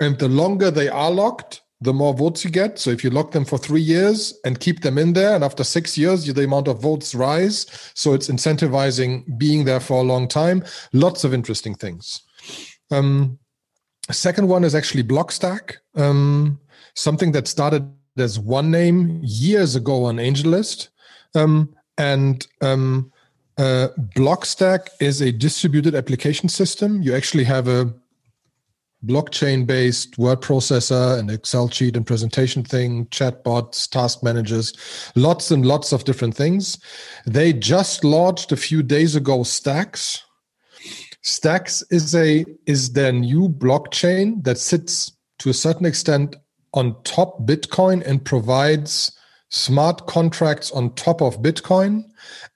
[0.00, 2.78] and the longer they are locked, the more votes you get.
[2.78, 5.64] So if you lock them for three years and keep them in there, and after
[5.64, 7.66] six years, the amount of votes rise.
[7.94, 10.64] So it's incentivizing being there for a long time.
[10.92, 12.22] Lots of interesting things.
[12.90, 13.38] Um,
[14.10, 16.60] second one is actually Blockstack, um,
[16.94, 20.88] something that started as Onename years ago on AngelList.
[21.34, 23.12] Um, and um,
[23.58, 27.02] uh, Blockstack is a distributed application system.
[27.02, 27.92] You actually have a
[29.04, 34.72] blockchain based word processor and Excel sheet and presentation thing, chatbots, task managers,
[35.16, 36.78] lots and lots of different things.
[37.26, 40.22] They just launched a few days ago Stacks.
[41.22, 46.36] Stacks is a is their new blockchain that sits to a certain extent
[46.74, 49.12] on top Bitcoin and provides
[49.50, 52.04] smart contracts on top of Bitcoin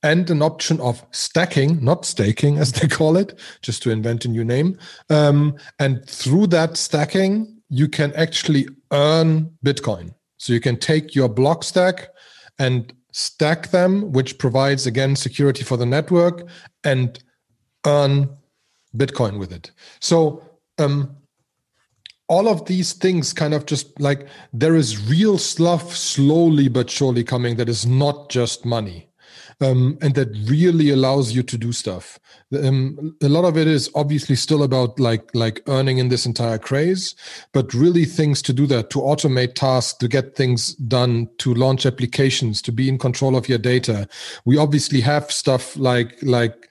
[0.03, 4.29] and an option of stacking, not staking as they call it, just to invent a
[4.29, 4.79] new name.
[5.11, 10.15] Um, and through that stacking, you can actually earn Bitcoin.
[10.39, 12.09] So you can take your block stack
[12.59, 16.47] and stack them, which provides again security for the network
[16.85, 17.19] and
[17.87, 18.29] earn
[18.97, 19.71] Bitcoin with it.
[20.01, 20.43] So
[20.79, 21.17] um,
[22.29, 27.23] all of these things kind of just like there is real stuff slowly but surely
[27.23, 29.09] coming that is not just money
[29.61, 32.19] um, and that really allows you to do stuff.
[32.55, 36.59] Um, a lot of it is obviously still about like like earning in this entire
[36.59, 37.15] craze
[37.53, 41.87] but really things to do that to automate tasks to get things done to launch
[41.87, 44.07] applications to be in control of your data.
[44.45, 46.71] We obviously have stuff like like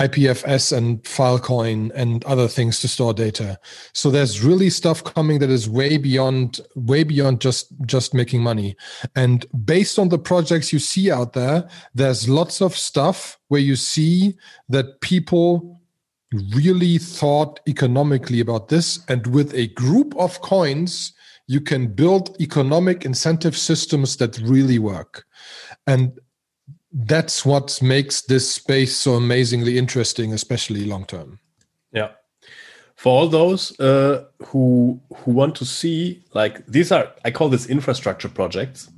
[0.00, 3.58] IPFS and Filecoin and other things to store data.
[3.92, 8.76] So there's really stuff coming that is way beyond way beyond just just making money.
[9.14, 13.76] And based on the projects you see out there, there's lots of stuff where you
[13.76, 14.36] see
[14.70, 15.80] that people
[16.54, 21.12] really thought economically about this and with a group of coins
[21.48, 25.26] you can build economic incentive systems that really work.
[25.88, 26.12] And
[26.92, 31.38] that's what makes this space so amazingly interesting, especially long term.
[31.92, 32.10] Yeah.
[32.96, 37.66] For all those uh, who who want to see, like these are, I call this
[37.66, 38.90] infrastructure projects,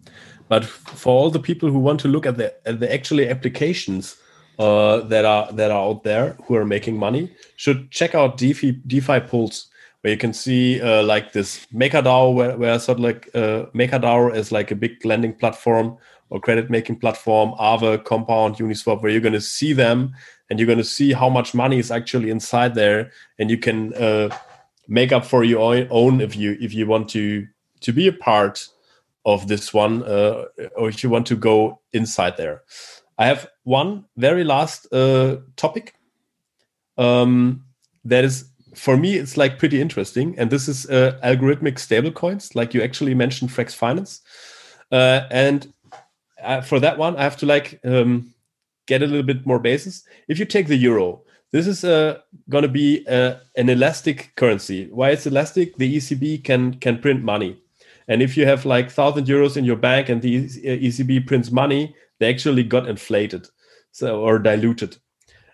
[0.48, 4.16] but for all the people who want to look at the at the actually applications
[4.58, 8.72] uh, that are that are out there who are making money, should check out DeFi
[8.86, 9.68] DeFi Pulse,
[10.00, 14.34] where you can see uh, like this MakerDAO, where, where sort of like uh, MakerDAO
[14.34, 15.96] is like a big lending platform
[16.32, 20.14] or credit making platform, Aave, Compound, Uniswap, where you're going to see them
[20.48, 23.92] and you're going to see how much money is actually inside there, and you can
[23.94, 24.34] uh,
[24.88, 27.46] make up for your own if you if you want to
[27.80, 28.66] to be a part
[29.26, 32.62] of this one, uh, or if you want to go inside there.
[33.18, 35.94] I have one very last uh, topic
[36.96, 37.64] um,
[38.06, 42.72] that is for me it's like pretty interesting, and this is uh, algorithmic stablecoins, like
[42.72, 44.22] you actually mentioned, Frax Finance,
[44.90, 45.72] uh, and
[46.42, 48.34] uh, for that one I have to like um,
[48.86, 50.04] get a little bit more basis.
[50.28, 54.88] If you take the euro, this is uh, going to be uh, an elastic currency.
[54.90, 55.76] Why it's elastic?
[55.76, 57.58] The ECB can can print money,
[58.08, 61.94] and if you have like thousand euros in your bank and the ECB prints money,
[62.18, 63.48] they actually got inflated,
[63.92, 64.96] so or diluted.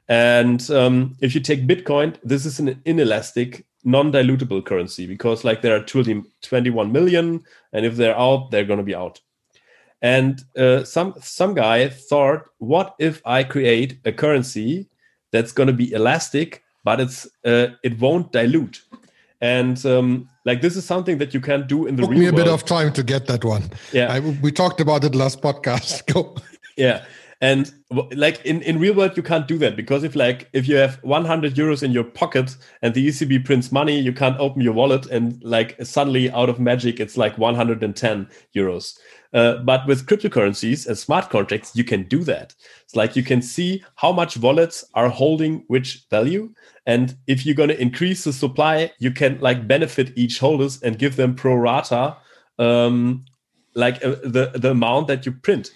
[0.08, 5.76] And um, if you take Bitcoin, this is an inelastic, non-dilutable currency because like there
[5.76, 9.20] are 20, 21 million, and if they're out, they're going to be out.
[10.00, 14.88] And uh, some some guy thought, what if I create a currency
[15.32, 18.82] that's going to be elastic, but it's uh, it won't dilute?
[19.40, 22.26] And um, like this is something that you can't do in the Took real me
[22.26, 22.44] a world.
[22.44, 23.70] bit of time to get that one.
[23.92, 26.06] Yeah, I, we talked about it last podcast.
[26.12, 26.36] Go.
[26.76, 27.04] Yeah,
[27.40, 27.72] and
[28.12, 31.02] like in, in real world you can't do that because if like if you have
[31.02, 35.06] 100 euros in your pocket and the ecb prints money you can't open your wallet
[35.06, 38.98] and like suddenly out of magic it's like 110 euros
[39.34, 43.42] uh, but with cryptocurrencies and smart contracts you can do that it's like you can
[43.42, 46.52] see how much wallets are holding which value
[46.86, 50.98] and if you're going to increase the supply you can like benefit each holders and
[50.98, 52.16] give them pro rata
[52.58, 53.24] um,
[53.74, 55.72] like uh, the the amount that you print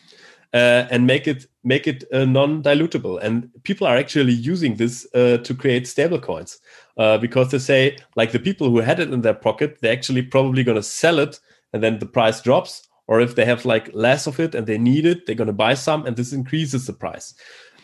[0.55, 3.21] uh, and make it make it uh, non-dilutable.
[3.23, 6.59] And people are actually using this uh, to create stablecoins
[6.97, 10.23] uh, because they say like the people who had it in their pocket, they're actually
[10.23, 11.41] probably going to sell it,
[11.73, 12.89] and then the price drops.
[13.07, 15.53] Or if they have like less of it and they need it, they're going to
[15.53, 17.35] buy some, and this increases the price.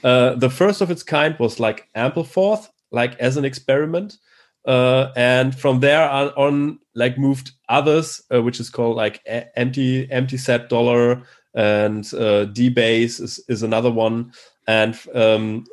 [0.05, 4.17] Uh, the first of its kind was like Ampleforth, like as an experiment.
[4.65, 9.23] Uh, and from there on, on, like moved others, which is called like
[9.57, 11.23] empty empty set dollar,
[11.55, 14.33] and uh, DBase is, is another one.
[14.67, 15.65] And um,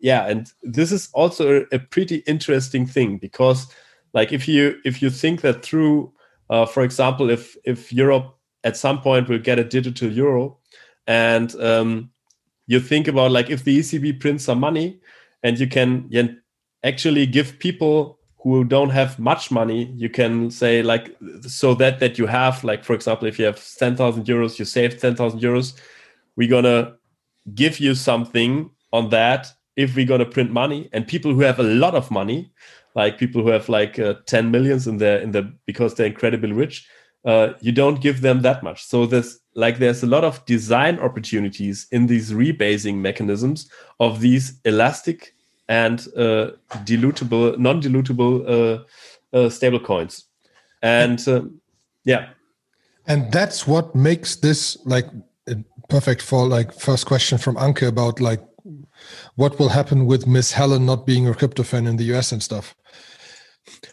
[0.00, 3.66] yeah, and this is also a, a, pretty interesting thing because,
[4.14, 6.12] like, if you if you think that through,
[6.48, 10.58] uh, for example, if if Europe at some point we'll get a digital euro,
[11.06, 12.10] and um,
[12.66, 15.00] you think about like if the ECB prints some money,
[15.42, 16.08] and you can,
[16.82, 21.14] actually give people who don't have much money you can say like
[21.46, 24.98] so that that you have like for example if you have 10,000 euros you save
[24.98, 25.78] 10,000 euros
[26.36, 26.94] we're to
[27.54, 30.88] give you something on that if we're to print money.
[30.92, 32.52] And people who have a lot of money
[32.96, 36.52] like people who have like uh, 10 millions in their in the because they're incredibly
[36.52, 36.88] rich
[37.24, 40.98] uh, you don't give them that much so there's like there's a lot of design
[41.00, 45.34] opportunities in these rebasing mechanisms of these elastic
[45.70, 46.50] and uh,
[46.84, 50.24] dilutable, non-dilutable uh, uh, stable coins.
[50.82, 51.60] And um,
[52.04, 52.30] yeah.
[53.06, 55.06] And that's what makes this like
[55.88, 58.40] perfect for like first question from Anke about like
[59.36, 62.42] what will happen with Miss Yellen not being a crypto fan in the US and
[62.42, 62.74] stuff.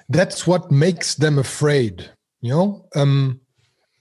[0.09, 2.09] That's what makes them afraid,
[2.41, 2.85] you know?
[2.95, 3.41] Um,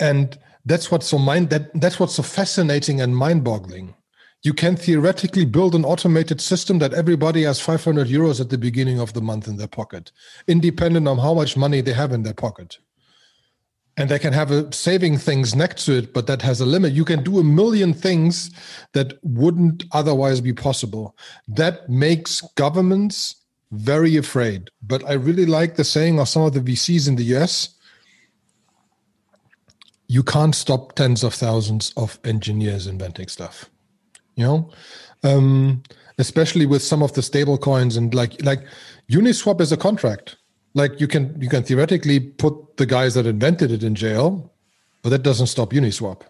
[0.00, 3.94] and that's what's so mind that that's what's so fascinating and mind-boggling
[4.46, 9.00] you can theoretically build an automated system that everybody has 500 euros at the beginning
[9.00, 10.12] of the month in their pocket,
[10.46, 12.78] independent on how much money they have in their pocket.
[13.96, 16.92] And they can have a saving things next to it, but that has a limit.
[16.92, 18.50] You can do a million things
[18.92, 21.16] that wouldn't otherwise be possible.
[21.48, 23.34] That makes governments
[23.72, 24.70] very afraid.
[24.80, 27.74] But I really like the saying of some of the VCs in the US
[30.08, 33.70] you can't stop tens of thousands of engineers inventing stuff
[34.36, 34.70] you know?
[35.24, 35.82] Um,
[36.18, 38.64] especially with some of the stable coins and like like
[39.10, 40.36] uniswap is a contract.
[40.74, 44.52] Like you can you can theoretically put the guys that invented it in jail
[45.02, 46.22] but that doesn't stop uniswap.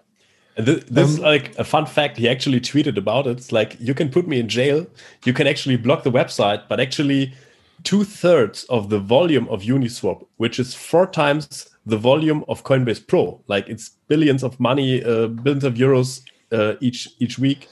[0.57, 3.39] And this, this um, is like a fun fact he actually tweeted about it.
[3.39, 4.87] It's like you can put me in jail
[5.25, 7.35] you can actually block the website but actually
[7.83, 13.41] two-thirds of the volume of uniswap which is four times the volume of coinbase pro
[13.47, 16.23] like it's billions of money uh, billions of euros
[16.53, 17.69] uh, each each week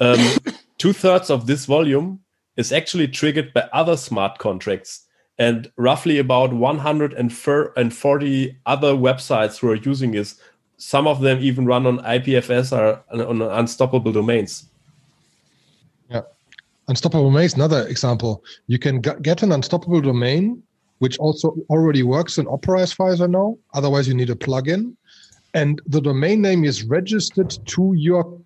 [0.00, 0.18] um,
[0.78, 2.20] two thirds of this volume
[2.56, 5.06] is actually triggered by other smart contracts,
[5.38, 10.40] and roughly about 140 other websites who are using this.
[10.76, 14.68] Some of them even run on IPFS or on unstoppable domains.
[16.10, 16.22] Yeah,
[16.88, 18.44] unstoppable domain is another example.
[18.66, 20.62] You can get an unstoppable domain,
[21.04, 23.58] which also already works in Opera, as far as I know.
[23.74, 24.96] Otherwise, you need a plugin
[25.54, 28.40] and the domain name is registered to your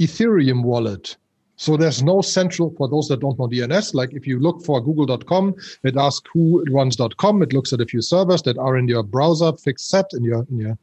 [0.00, 1.16] Ethereum wallet.
[1.56, 4.80] So there's no central, for those that don't know DNS, like if you look for
[4.80, 7.42] google.com, it asks who runs.com.
[7.42, 10.44] It looks at a few servers that are in your browser fixed set in your,
[10.50, 10.78] in your,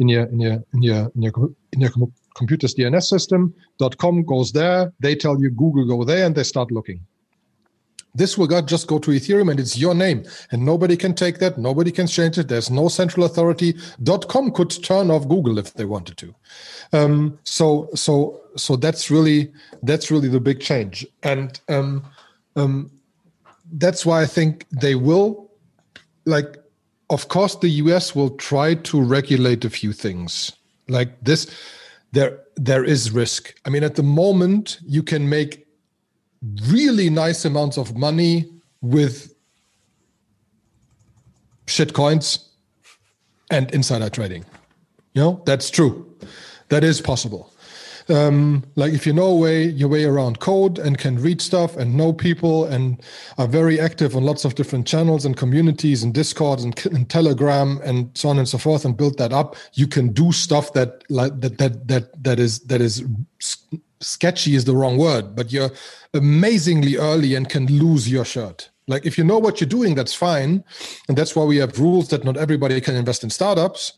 [0.00, 1.90] in your, in your, in your, in your, in your
[2.34, 3.54] computer's DNS system.
[3.98, 4.92] .com goes there.
[4.98, 7.00] They tell you Google go there and they start looking.
[8.14, 11.58] This will just go to Ethereum and it's your name and nobody can take that.
[11.58, 12.48] Nobody can change it.
[12.48, 13.74] There's no central authority.
[14.28, 16.34] .com could turn off Google if they wanted to.
[16.92, 19.52] Um, so, so, so that's really,
[19.82, 21.06] that's really the big change.
[21.22, 22.04] And, um,
[22.56, 22.90] um,
[23.72, 25.44] that's why I think they will
[26.24, 26.58] like,
[27.10, 30.52] of course, the US will try to regulate a few things
[30.88, 31.50] like this.
[32.12, 33.54] There, there is risk.
[33.64, 35.63] I mean, at the moment, you can make
[36.68, 39.34] really nice amounts of money with
[41.66, 42.50] shit coins
[43.50, 44.44] and insider trading.
[45.14, 46.10] You know, that's true.
[46.68, 47.50] That is possible.
[48.08, 51.96] Um, like if you know way your way around code and can read stuff and
[51.96, 53.02] know people and
[53.38, 57.80] are very active on lots of different channels and communities and discords and, and telegram
[57.82, 61.02] and so on and so forth and build that up you can do stuff that
[61.08, 63.02] like that that that that is that is
[64.04, 65.70] sketchy is the wrong word, but you're
[66.12, 68.70] amazingly early and can lose your shirt.
[68.86, 70.62] Like if you know what you're doing, that's fine,
[71.08, 73.94] and that's why we have rules that not everybody can invest in startups,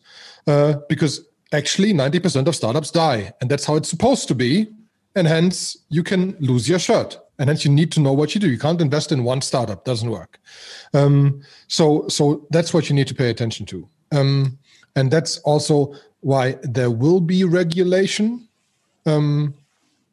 [0.46, 4.68] uh, because actually 90% of startups die, and that's how it's supposed to be,
[5.16, 8.40] and hence you can lose your shirt, and hence you need to know what you
[8.40, 8.48] do.
[8.48, 10.38] You can't invest in one startup; doesn't work.
[10.94, 14.56] Um, so, so that's what you need to pay attention to, um,
[14.94, 18.48] and that's also why there will be regulation.
[19.04, 19.54] Um,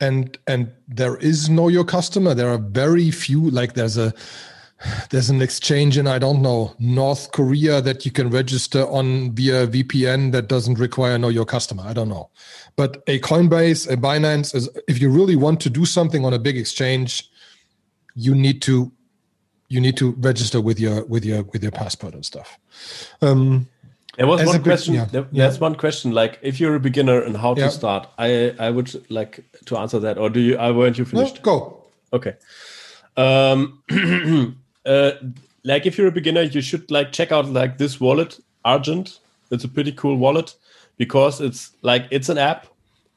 [0.03, 2.33] and and there is know your customer.
[2.33, 4.13] There are very few like there's a
[5.11, 9.65] there's an exchange in i don't know north korea that you can register on via
[9.65, 11.83] vpn that doesn't require know your customer.
[11.85, 12.29] I don't know.
[12.75, 16.39] But a coinbase a binance is if you really want to do something on a
[16.39, 17.29] big exchange
[18.15, 18.91] you need to
[19.69, 22.59] you need to register with your with your with your passport and stuff.
[23.21, 23.67] Um,
[24.17, 24.93] there was As one question.
[24.93, 25.05] yeah.
[25.05, 25.45] There, yeah.
[25.45, 26.11] There's one question.
[26.11, 27.65] Like, if you're a beginner and how yeah.
[27.65, 30.17] to start, I I would like to answer that.
[30.17, 30.57] Or do you?
[30.57, 31.37] I weren't you finished?
[31.37, 31.83] No, go.
[32.13, 32.35] Okay.
[33.17, 33.81] Um,
[34.85, 35.11] uh,
[35.63, 39.19] like if you're a beginner, you should like check out like this wallet, Argent.
[39.49, 40.55] It's a pretty cool wallet
[40.97, 42.67] because it's like it's an app.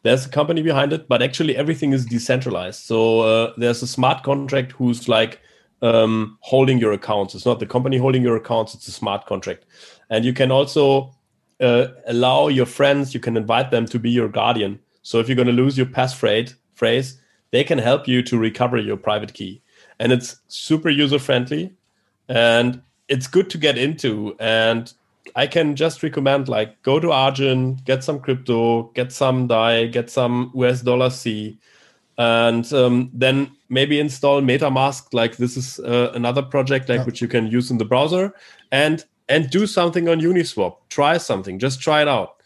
[0.03, 2.81] There's a company behind it, but actually everything is decentralized.
[2.81, 5.41] So uh, there's a smart contract who's like
[5.83, 7.35] um, holding your accounts.
[7.35, 8.73] It's not the company holding your accounts.
[8.75, 9.65] It's a smart contract
[10.11, 11.13] and you can also
[11.61, 14.79] uh, allow your friends you can invite them to be your guardian.
[15.03, 18.77] So if you're going to lose your passphrase phrase they can help you to recover
[18.77, 19.63] your private key.
[19.99, 21.73] And it's super user friendly
[22.29, 24.37] and it's good to get into.
[24.39, 24.93] And
[25.35, 30.09] i can just recommend like go to argent get some crypto get some dai get
[30.11, 31.59] some us dollar c.
[32.19, 37.05] And um, then maybe install metamask like this is uh, another project like yeah.
[37.05, 38.33] which you can use in the browser.
[38.73, 40.77] And and do something on Uniswap.
[40.89, 41.59] Try something.
[41.59, 42.37] Just try it out.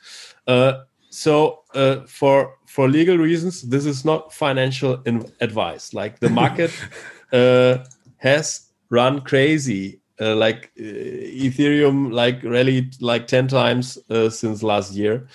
[0.46, 5.02] Uh, so uh, for for legal reasons, this is not financial
[5.40, 5.92] advice.
[5.92, 6.72] Like the market
[7.32, 7.78] uh,
[8.18, 9.98] has run crazy.
[10.20, 15.26] Uh, like uh, Ethereum, like rallied like ten times uh, since last year,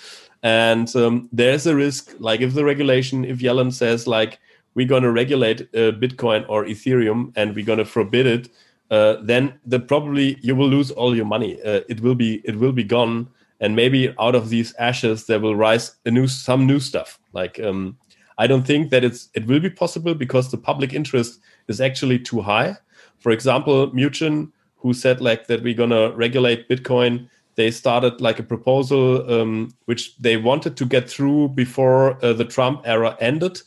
[0.44, 2.14] and um, there's a risk.
[2.20, 4.38] Like if the regulation, if Yellen says like
[4.74, 8.48] we're going to regulate Bitcoin or Ethereum and we're going to forbid it,
[8.90, 11.60] uh, then the probably you will lose all your money.
[11.62, 13.28] Uh, it will be it will be gone,
[13.60, 17.18] and maybe out of these ashes there will rise a new some new stuff.
[17.32, 17.98] Like um,
[18.38, 22.20] I don't think that it's it will be possible because the public interest is actually
[22.20, 22.76] too high.
[23.18, 28.44] For example, Mnuchin, who said like that we're gonna regulate Bitcoin, they started like a
[28.44, 33.60] proposal um, which they wanted to get through before uh, the Trump era ended,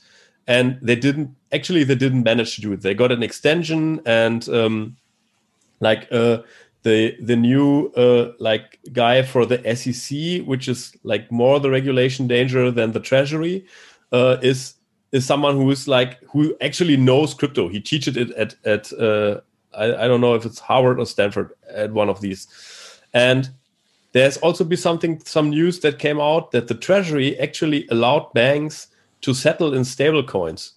[0.47, 1.35] and they didn't.
[1.51, 2.81] Actually, they didn't manage to do it.
[2.81, 4.47] They got an extension and.
[4.47, 4.95] Um,
[5.79, 6.39] like uh,
[6.83, 12.27] the the new uh, like guy for the SEC, which is like more the regulation
[12.27, 13.65] danger than the Treasury,
[14.11, 14.75] uh, is
[15.11, 17.67] is someone who is like who actually knows crypto.
[17.67, 19.41] He teaches it at at uh,
[19.73, 22.47] I, I don't know if it's Harvard or Stanford at one of these,
[23.13, 23.49] and
[24.13, 28.87] there's also be something some news that came out that the Treasury actually allowed banks
[29.21, 30.73] to settle in stable coins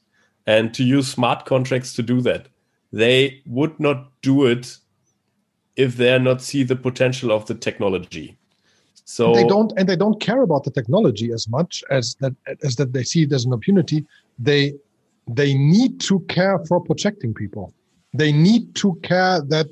[0.47, 2.49] and to use smart contracts to do that.
[2.93, 4.77] They would not do it
[5.77, 8.37] if they are not see the potential of the technology.
[9.05, 12.77] So they don't, and they don't care about the technology as much as that as
[12.77, 14.07] that they see it as an opportunity.
[14.39, 14.75] They
[15.29, 17.73] they need to care for protecting people.
[18.15, 19.67] They need to care that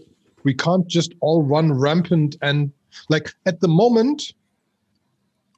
[0.45, 2.73] we can't just all run rampant and
[3.09, 4.33] like at the moment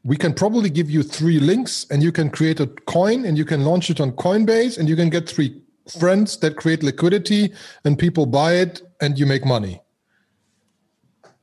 [0.04, 3.44] we can probably give you three links and you can create a coin and you
[3.44, 5.62] can launch it on Coinbase and you can get three
[6.00, 7.52] friends that create liquidity
[7.84, 9.81] and people buy it and you make money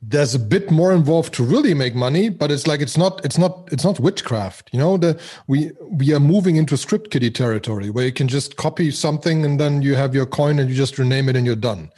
[0.01, 3.37] there's a bit more involved to really make money but it's like it's not it's
[3.37, 4.97] not it's not witchcraft you know?
[4.97, 9.45] The we we are moving into script kiddie territory where you can just copy something
[9.45, 11.91] and then you have your coin and you just rename it and you're done.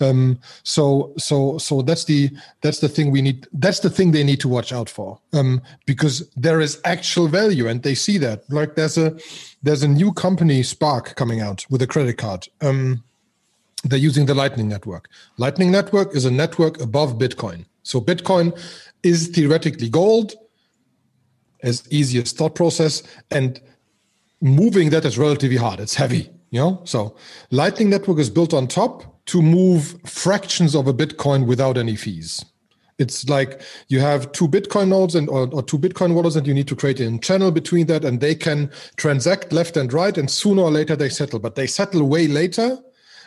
[0.00, 2.30] Um, so so so that's the
[2.60, 5.62] that's the thing we need that's the thing they need to watch out for um,
[5.86, 8.48] because there is actual value and they see that.
[8.50, 9.18] Like there's a
[9.62, 12.48] there's a new company spark coming out with a credit card.
[12.60, 13.04] Um,
[13.84, 15.08] they're using the Lightning Network.
[15.36, 17.64] Lightning Network is a network above Bitcoin.
[17.82, 18.58] So Bitcoin
[19.02, 20.34] is theoretically gold,
[21.62, 23.60] as easy as thought process, and
[24.40, 25.80] moving that is relatively hard.
[25.80, 26.80] It's heavy, you know.
[26.84, 27.16] So
[27.50, 32.44] Lightning Network is built on top to move fractions of a Bitcoin without any fees.
[32.98, 36.54] It's like you have two Bitcoin nodes and or, or, two Bitcoin wallets, and you
[36.54, 40.28] need to create a channel between that, and they can transact left and right, and
[40.28, 41.38] sooner or later they settle.
[41.38, 42.76] But they settle way later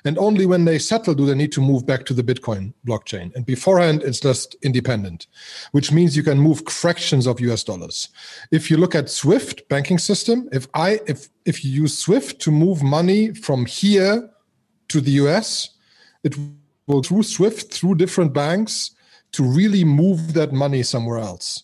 [0.06, 3.34] and only when they settle do they need to move back to the Bitcoin blockchain.
[3.36, 5.28] And beforehand, it's just independent,
[5.72, 8.10] which means you can move fractions of US dollars.
[8.52, 12.52] If you look at Swift banking system, if I if if you use Swift to
[12.52, 14.30] move money from here
[14.90, 15.70] to the US,
[16.24, 16.36] it
[16.88, 18.92] will through Swift through different banks
[19.34, 21.64] to really move that money somewhere else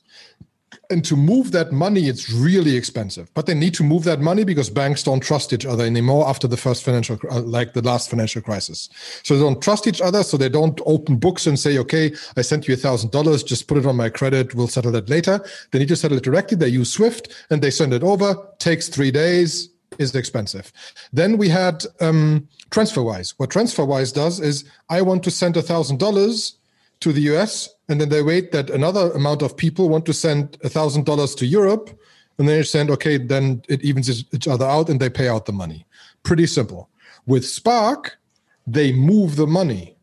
[0.90, 3.34] and to move that money it's really expensive.
[3.34, 6.48] But they need to move that money because banks don't trust each other anymore after
[6.48, 8.90] the first financial uh, like the last financial crisis.
[9.24, 12.42] So they don't trust each other so they don't open books and say okay i
[12.42, 15.40] sent you a thousand dollars just put it on my credit we'll settle that later.
[15.72, 18.90] They need to settle it directly they use swift and they send it over takes
[18.90, 19.70] three days
[20.00, 20.72] is expensive.
[21.14, 23.34] Then we had um, transferwise.
[23.38, 26.57] What transferwise does is i want to send a thousand dollars
[27.00, 30.60] to the US, and then they wait that another amount of people want to send
[30.62, 31.89] thousand dollars to Europe,
[32.38, 35.45] and then they send okay, then it evens each other out, and they pay out
[35.45, 35.86] the money.
[36.24, 36.89] Pretty simple.
[37.26, 38.18] With Spark,
[38.66, 39.95] they move the money.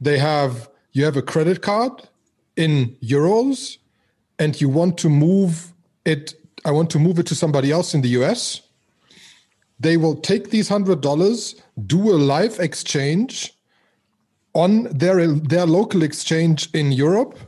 [0.00, 1.92] They have you have a credit card
[2.56, 3.78] in euros,
[4.38, 5.72] and you want to move
[6.04, 6.34] it.
[6.64, 8.62] I want to move it to somebody else in the US.
[9.80, 13.52] They will take these hundred dollars, do a live exchange
[14.54, 17.38] on their their local exchange in Europe,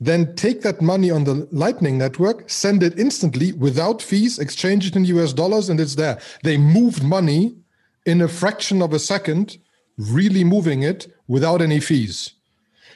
[0.00, 4.96] then take that money on the Lightning network, send it instantly without fees, exchange it
[4.96, 6.18] in US dollars, and it's there.
[6.44, 7.56] They moved money
[8.06, 9.58] in a fraction of a second,
[9.96, 12.32] really moving it without any fees.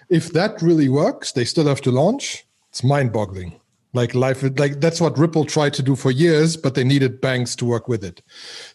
[0.09, 2.47] If that really works, they still have to launch.
[2.71, 3.61] It's mind-boggling.
[3.95, 7.55] Like life, like that's what Ripple tried to do for years, but they needed banks
[7.57, 8.23] to work with it.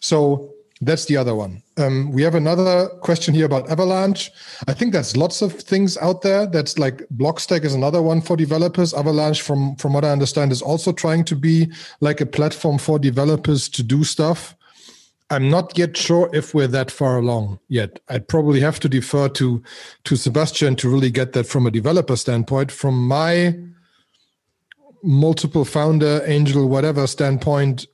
[0.00, 1.62] So that's the other one.
[1.76, 4.30] Um, we have another question here about Avalanche.
[4.68, 6.46] I think there's lots of things out there.
[6.46, 8.94] That's like Blockstack is another one for developers.
[8.94, 12.98] Avalanche, from from what I understand, is also trying to be like a platform for
[12.98, 14.54] developers to do stuff.
[15.30, 18.00] I'm not yet sure if we're that far along yet.
[18.08, 19.62] I'd probably have to defer to
[20.04, 22.70] to Sebastian to really get that from a developer standpoint.
[22.72, 23.54] From my
[25.02, 27.86] multiple founder, angel, whatever standpoint,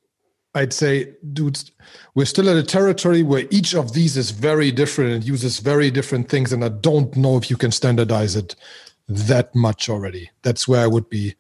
[0.54, 1.72] I'd say, dudes,
[2.14, 5.90] we're still at a territory where each of these is very different and uses very
[5.90, 6.52] different things.
[6.52, 8.54] And I don't know if you can standardize it
[9.08, 10.30] that much already.
[10.42, 11.34] That's where I would be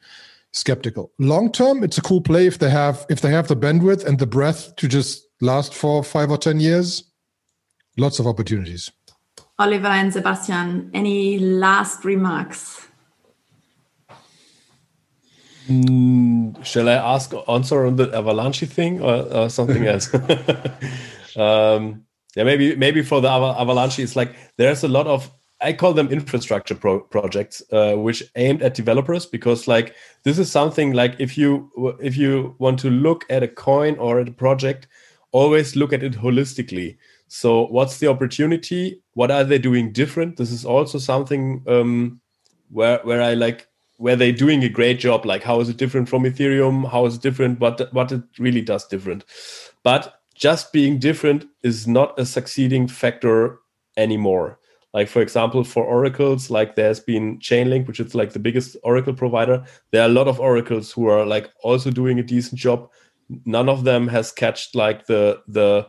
[0.52, 1.12] skeptical.
[1.18, 4.18] Long term, it's a cool play if they have if they have the bandwidth and
[4.18, 7.04] the breadth to just last for five or ten years.
[7.96, 8.90] Lots of opportunities.
[9.58, 12.88] Oliver and Sebastian, any last remarks?
[15.68, 20.12] Mm, shall I ask answer on the Avalanche thing or, or something else?
[21.36, 22.04] um,
[22.36, 26.08] yeah, maybe maybe for the Avalanche, it's like there's a lot of I call them
[26.08, 29.94] infrastructure pro projects, uh, which aimed at developers because like
[30.24, 34.20] this is something like if you if you want to look at a coin or
[34.20, 34.88] at a project,
[35.32, 36.98] always look at it holistically.
[37.28, 39.00] So what's the opportunity?
[39.14, 40.36] What are they doing different?
[40.36, 42.20] This is also something um,
[42.70, 45.24] where where I like where they're doing a great job.
[45.24, 46.90] Like how is it different from Ethereum?
[46.90, 47.60] How is it different?
[47.60, 49.24] What what it really does different?
[49.82, 53.58] But just being different is not a succeeding factor
[53.96, 54.58] anymore.
[54.92, 59.14] Like for example, for oracles, like there's been Chainlink, which is like the biggest oracle
[59.14, 59.64] provider.
[59.90, 62.88] There are a lot of oracles who are like also doing a decent job.
[63.44, 65.86] None of them has catched like the the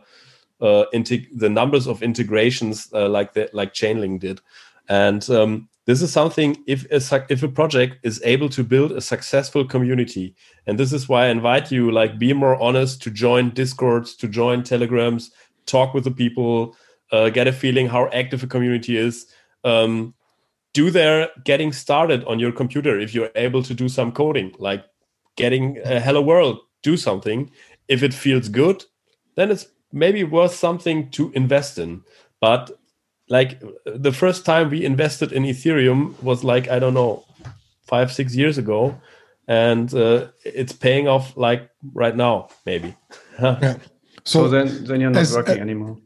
[0.60, 4.40] uh, the numbers of integrations uh, like the like Chainlink did.
[4.88, 9.00] And um, this is something if a, if a project is able to build a
[9.00, 10.34] successful community
[10.66, 14.28] and this is why i invite you like be more honest to join discords to
[14.28, 15.30] join telegrams
[15.66, 16.76] talk with the people
[17.12, 19.26] uh, get a feeling how active a community is.
[19.64, 20.14] Um,
[20.74, 24.84] do their getting started on your computer if you're able to do some coding like
[25.36, 27.50] getting a hello world do something.
[27.88, 28.84] If it feels good
[29.36, 32.02] then it's maybe worth something to invest in.
[32.40, 32.78] But
[33.28, 37.24] like the first time we invested in ethereum was like i don't know
[37.86, 38.94] five six years ago
[39.48, 42.94] and uh, it's paying off like right now maybe
[43.40, 43.76] yeah.
[44.26, 45.98] So, so, then, then you're not as, working uh, anymore.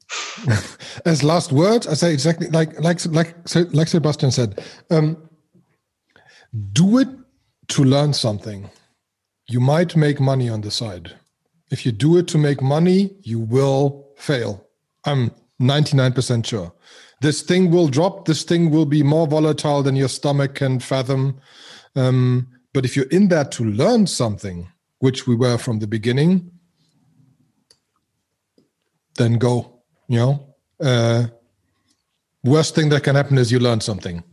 [1.07, 3.35] As last words, I say exactly like like like
[3.73, 4.63] like Sebastian said.
[4.91, 5.17] Um,
[6.73, 7.09] do it
[7.69, 8.69] to learn something.
[9.49, 11.13] You might make money on the side.
[11.71, 14.67] If you do it to make money, you will fail.
[15.07, 16.73] I'm 99% sure.
[17.21, 18.25] This thing will drop.
[18.25, 21.39] This thing will be more volatile than your stomach can fathom.
[21.95, 24.69] Um, but if you're in there to learn something,
[25.01, 26.51] which we were from the beginning,
[29.17, 29.83] then go.
[30.09, 31.27] You know, uh,
[32.43, 34.25] worst thing that can happen is you learn something.